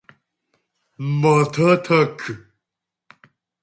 [0.97, 2.47] 瞬く